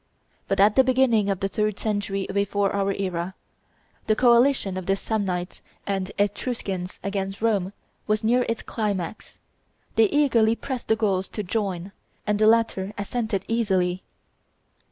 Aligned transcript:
But 0.47 0.59
at 0.59 0.75
the 0.75 0.83
beginning 0.83 1.29
of 1.29 1.41
the 1.41 1.47
third 1.47 1.77
century 1.77 2.25
before 2.33 2.73
our 2.73 2.91
era, 2.91 3.35
the 4.07 4.15
coalition 4.15 4.75
of 4.75 4.87
the 4.87 4.95
Samnites 4.95 5.61
and 5.85 6.11
Etruscans 6.17 6.99
against 7.03 7.39
Rome 7.39 7.71
was 8.07 8.23
near 8.23 8.43
its 8.49 8.63
climax; 8.63 9.37
they 9.93 10.05
eagerly 10.05 10.55
pressed 10.55 10.87
the 10.87 10.95
Gauls 10.95 11.27
to 11.27 11.43
join, 11.43 11.91
and 12.25 12.39
the 12.39 12.47
latter 12.47 12.93
assented 12.97 13.45
easily. 13.47 14.01